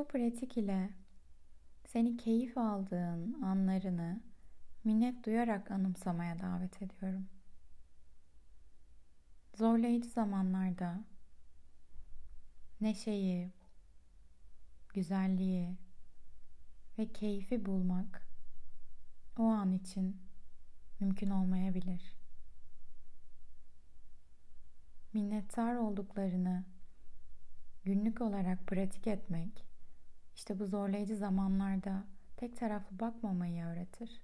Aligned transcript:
Bu 0.00 0.08
pratik 0.08 0.56
ile 0.56 0.90
seni 1.86 2.16
keyif 2.16 2.58
aldığın 2.58 3.42
anlarını 3.42 4.20
minnet 4.84 5.26
duyarak 5.26 5.70
anımsamaya 5.70 6.38
davet 6.38 6.82
ediyorum. 6.82 7.28
Zorlayıcı 9.54 10.08
zamanlarda 10.08 11.04
neşeyi, 12.80 13.52
güzelliği 14.88 15.78
ve 16.98 17.12
keyfi 17.12 17.64
bulmak 17.64 18.26
o 19.36 19.42
an 19.42 19.72
için 19.72 20.22
mümkün 21.00 21.30
olmayabilir. 21.30 22.16
Minnettar 25.12 25.74
olduklarını 25.74 26.64
günlük 27.84 28.20
olarak 28.20 28.66
pratik 28.66 29.06
etmek 29.06 29.69
işte 30.40 30.58
bu 30.58 30.66
zorlayıcı 30.66 31.16
zamanlarda 31.16 32.04
tek 32.36 32.56
taraflı 32.56 32.98
bakmamayı 32.98 33.64
öğretir. 33.64 34.22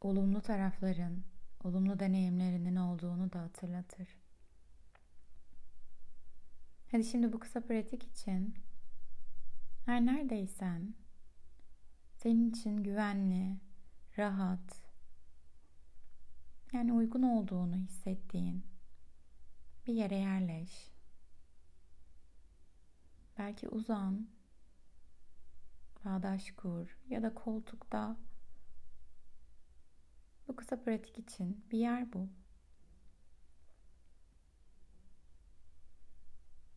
Olumlu 0.00 0.40
tarafların, 0.40 1.22
olumlu 1.64 1.98
deneyimlerinin 1.98 2.76
olduğunu 2.76 3.32
da 3.32 3.40
hatırlatır. 3.42 4.08
Hadi 6.90 7.04
şimdi 7.04 7.32
bu 7.32 7.38
kısa 7.38 7.60
pratik 7.60 8.04
için 8.04 8.54
her 9.86 10.06
neredeysen 10.06 10.94
senin 12.16 12.50
için 12.50 12.76
güvenli, 12.82 13.60
rahat, 14.18 14.82
yani 16.72 16.92
uygun 16.92 17.22
olduğunu 17.22 17.76
hissettiğin 17.76 18.64
bir 19.86 19.94
yere 19.94 20.16
yerleş. 20.16 20.97
Belki 23.38 23.68
uzan, 23.68 24.28
bağdaş 26.04 26.50
kur 26.50 26.98
ya 27.08 27.22
da 27.22 27.34
koltukta 27.34 28.16
bu 30.48 30.56
kısa 30.56 30.82
pratik 30.82 31.18
için 31.18 31.64
bir 31.70 31.78
yer 31.78 32.12
bul. 32.12 32.28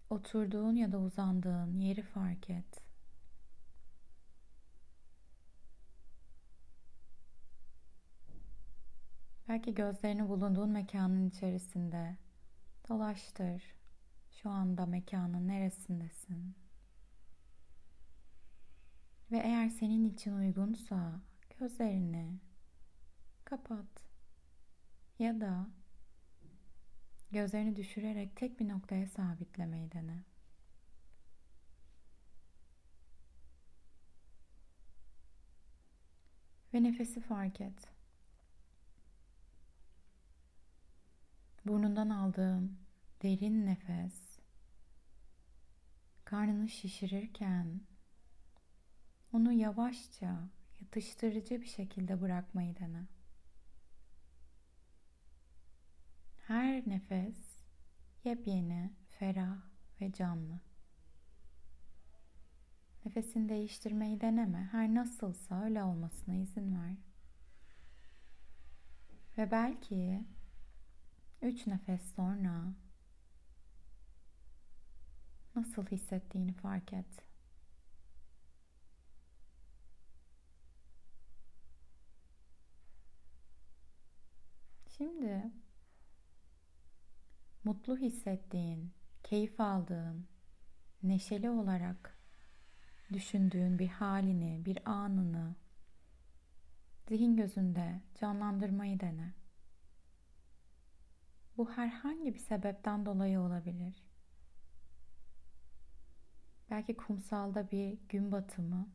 Oturduğun 0.09 0.75
ya 0.75 0.91
da 0.91 0.99
uzandığın 0.99 1.80
yeri 1.80 2.02
fark 2.02 2.49
et. 2.49 2.81
Belki 9.47 9.73
gözlerini 9.73 10.30
bulunduğun 10.30 10.69
mekanın 10.69 11.30
içerisinde 11.30 12.17
dolaştır. 12.89 13.80
Şu 14.42 14.50
anda 14.50 14.86
mekanın 14.86 15.47
neresindesin? 15.47 16.56
Ve 19.31 19.38
eğer 19.38 19.70
senin 19.70 20.06
için 20.09 20.33
uygunsa 20.33 21.22
gözlerini 21.59 22.39
kapat. 23.45 23.86
Ya 25.20 25.42
da 25.42 25.67
gözlerini 27.31 27.75
düşürerek 27.75 28.36
tek 28.36 28.59
bir 28.59 28.67
noktaya 28.67 29.08
sabitlemeyi 29.08 29.92
dene. 29.92 30.23
Ve 36.73 36.83
nefesi 36.83 37.22
fark 37.22 37.61
et. 37.61 37.89
Burnundan 41.66 42.09
aldığın 42.09 42.78
derin 43.23 43.66
nefes 43.66 44.30
karnını 46.31 46.69
şişirirken 46.69 47.81
onu 49.33 49.53
yavaşça 49.53 50.49
yatıştırıcı 50.81 51.61
bir 51.61 51.67
şekilde 51.67 52.21
bırakmayı 52.21 52.75
dene. 52.75 53.07
Her 56.47 56.89
nefes 56.89 57.64
yepyeni, 58.23 58.93
ferah 59.09 59.58
ve 60.02 60.14
canlı. 60.14 60.59
Nefesini 63.05 63.49
değiştirmeyi 63.49 64.21
deneme. 64.21 64.70
Her 64.71 64.93
nasılsa 64.93 65.64
öyle 65.64 65.83
olmasına 65.83 66.36
izin 66.36 66.75
ver. 66.75 66.97
Ve 69.37 69.52
belki 69.52 70.25
üç 71.41 71.67
nefes 71.67 72.15
sonra 72.15 72.73
nasıl 75.56 75.86
hissettiğini 75.86 76.54
fark 76.54 76.94
et. 76.94 77.32
Şimdi 84.98 85.52
mutlu 87.64 87.98
hissettiğin, 87.98 88.94
keyif 89.23 89.60
aldığın, 89.60 90.28
neşeli 91.04 91.50
olarak 91.50 92.18
düşündüğün 93.14 93.80
bir 93.80 93.88
halini, 93.88 94.66
bir 94.66 94.80
anını 94.86 95.56
zihin 97.08 97.36
gözünde 97.36 98.02
canlandırmayı 98.16 99.00
dene. 99.00 99.33
Bu 101.58 101.72
herhangi 101.72 102.33
bir 102.33 102.39
sebepten 102.39 103.06
dolayı 103.06 103.39
olabilir. 103.39 104.11
Belki 106.71 106.98
kumsalda 106.98 107.71
bir 107.71 107.98
gün 108.09 108.32
batımı 108.32 108.89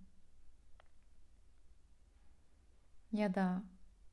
ya 3.13 3.35
da 3.35 3.63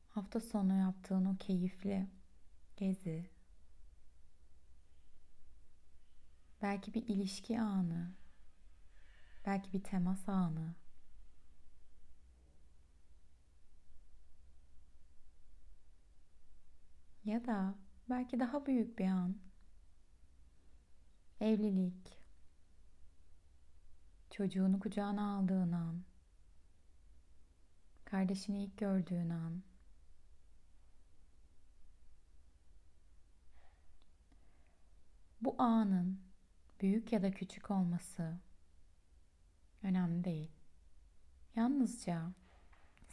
hafta 0.09 0.39
sonu 0.39 0.79
yaptığın 0.79 1.25
o 1.25 1.37
keyifli 1.37 2.07
gezi. 2.77 3.29
Belki 6.61 6.93
bir 6.93 7.07
ilişki 7.07 7.59
anı. 7.61 8.13
Belki 9.45 9.73
bir 9.73 9.83
temas 9.83 10.29
anı. 10.29 10.75
Ya 17.25 17.45
da 17.45 17.75
belki 18.09 18.39
daha 18.39 18.65
büyük 18.65 18.99
bir 18.99 19.07
an. 19.07 19.37
Evlilik. 21.41 22.22
Çocuğunu 24.33 24.79
kucağına 24.79 25.35
aldığın 25.35 25.71
an. 25.71 26.03
Kardeşini 28.05 28.63
ilk 28.63 28.77
gördüğün 28.77 29.29
an. 29.29 29.63
Bu 35.41 35.55
anın 35.61 36.19
büyük 36.81 37.13
ya 37.13 37.21
da 37.21 37.31
küçük 37.31 37.71
olması 37.71 38.37
önemli 39.83 40.23
değil. 40.23 40.51
Yalnızca 41.55 42.31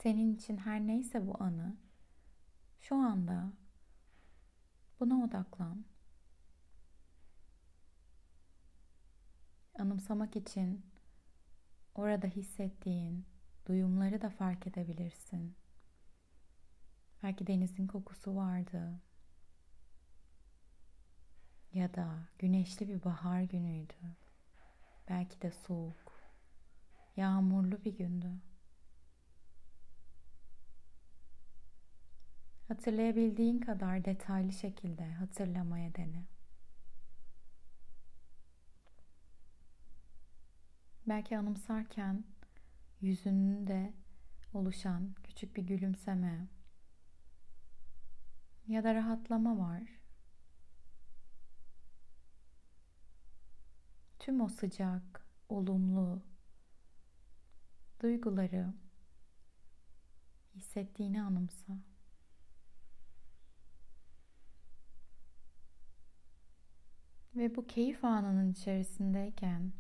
senin 0.03 0.35
için 0.35 0.57
her 0.57 0.81
neyse 0.81 1.27
bu 1.27 1.43
anı 1.43 1.77
şu 2.79 2.97
anda 2.97 3.53
buna 5.01 5.25
odaklan. 5.25 5.85
Anımsamak 9.79 10.37
için 10.37 10.90
orada 11.95 12.27
hissettiğin 12.27 13.27
duyumları 13.67 14.23
da 14.23 14.31
fark 14.31 14.67
edebilirsin. 14.67 15.57
Belki 17.23 17.47
denizin 17.47 17.87
kokusu 17.87 18.37
vardı 18.37 19.01
ya 21.75 21.95
da 21.95 22.29
güneşli 22.39 22.89
bir 22.89 23.05
bahar 23.05 23.43
günüydü. 23.43 24.17
Belki 25.09 25.43
de 25.43 25.51
soğuk, 25.51 26.23
yağmurlu 27.17 27.85
bir 27.85 27.99
gündü. 27.99 28.31
Hatırlayabildiğin 32.69 33.59
kadar 33.59 34.05
detaylı 34.05 34.53
şekilde 34.53 35.13
hatırlamaya 35.13 35.95
dene. 35.95 36.25
Belki 41.11 41.39
anımsarken 41.39 42.25
yüzünde 43.01 43.95
oluşan 44.55 45.15
küçük 45.23 45.57
bir 45.57 45.63
gülümseme 45.63 46.49
ya 48.67 48.85
da 48.85 48.95
rahatlama 48.95 49.59
var. 49.59 49.83
tüm 54.19 54.41
o 54.41 54.49
sıcak, 54.49 55.27
olumlu 55.49 56.23
duyguları 58.03 58.75
hissettiğini 60.55 61.23
anımsa. 61.23 61.79
Ve 67.37 67.57
bu 67.57 67.67
keyif 67.67 68.05
anının 68.05 68.53
içerisindeyken 68.53 69.73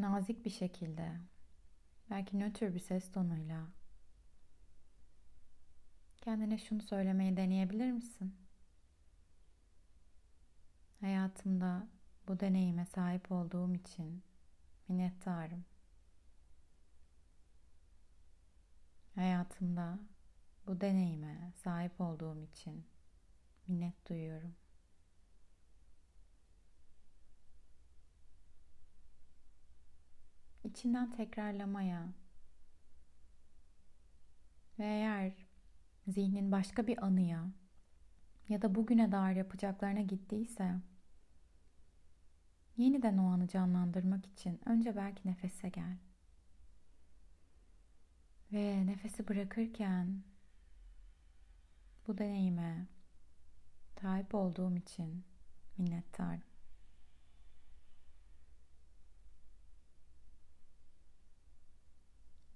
nazik 0.00 0.44
bir 0.44 0.50
şekilde, 0.50 1.20
belki 2.10 2.38
nötr 2.38 2.74
bir 2.74 2.80
ses 2.80 3.12
tonuyla 3.12 3.66
kendine 6.20 6.58
şunu 6.58 6.82
söylemeyi 6.82 7.36
deneyebilir 7.36 7.92
misin? 7.92 8.36
Hayatımda 11.00 11.88
bu 12.28 12.40
deneyime 12.40 12.86
sahip 12.86 13.32
olduğum 13.32 13.74
için 13.74 14.22
minnettarım. 14.88 15.64
Hayatımda 19.14 19.98
bu 20.66 20.80
deneyime 20.80 21.52
sahip 21.56 22.00
olduğum 22.00 22.42
için 22.42 22.84
minnet 23.66 24.08
duyuyorum. 24.08 24.54
İçinden 30.70 31.10
tekrarlamaya 31.10 32.08
ve 34.78 34.84
eğer 34.84 35.32
zihnin 36.08 36.52
başka 36.52 36.86
bir 36.86 37.04
anıya 37.04 37.50
ya 38.48 38.62
da 38.62 38.74
bugüne 38.74 39.12
dair 39.12 39.36
yapacaklarına 39.36 40.00
gittiyse 40.00 40.74
yeniden 42.76 43.18
o 43.18 43.26
anı 43.26 43.48
canlandırmak 43.48 44.26
için 44.26 44.60
önce 44.66 44.96
belki 44.96 45.28
nefese 45.28 45.68
gel. 45.68 45.96
Ve 48.52 48.86
nefesi 48.86 49.28
bırakırken 49.28 50.22
bu 52.06 52.18
deneyime 52.18 52.86
sahip 54.00 54.34
olduğum 54.34 54.76
için 54.76 55.24
minnettarım. 55.78 56.49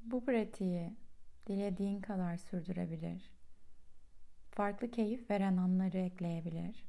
Bu 0.04 0.24
pratiği 0.24 0.96
dilediğin 1.46 2.00
kadar 2.00 2.36
sürdürebilir. 2.36 3.30
Farklı 4.50 4.90
keyif 4.90 5.30
veren 5.30 5.56
anları 5.56 5.98
ekleyebilir. 5.98 6.84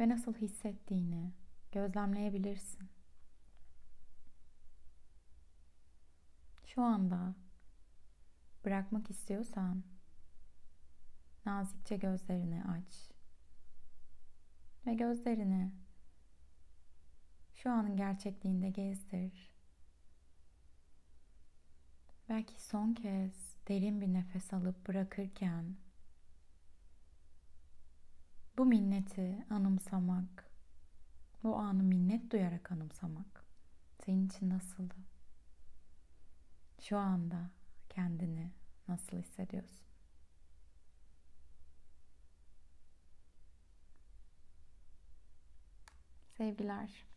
Ve 0.00 0.08
nasıl 0.08 0.34
hissettiğini 0.34 1.32
gözlemleyebilirsin. 1.72 2.88
Şu 6.66 6.82
anda 6.82 7.34
bırakmak 8.64 9.10
istiyorsan 9.10 9.84
nazikçe 11.46 11.96
gözlerini 11.96 12.64
aç. 12.64 13.10
Ve 14.86 14.94
gözlerini 14.94 15.72
şu 17.54 17.70
anın 17.70 17.96
gerçekliğinde 17.96 18.70
gezdir. 18.70 19.53
Belki 22.28 22.62
son 22.62 22.94
kez 22.94 23.32
derin 23.68 24.00
bir 24.00 24.06
nefes 24.06 24.52
alıp 24.52 24.88
bırakırken 24.88 25.76
bu 28.58 28.64
minneti 28.66 29.46
anımsamak, 29.50 30.50
bu 31.42 31.56
anı 31.56 31.82
minnet 31.82 32.30
duyarak 32.32 32.72
anımsamak 32.72 33.44
senin 34.04 34.26
için 34.26 34.50
nasıldı? 34.50 34.94
Şu 36.80 36.98
anda 36.98 37.50
kendini 37.88 38.50
nasıl 38.88 39.16
hissediyorsun? 39.16 39.84
Sevgiler. 46.36 47.13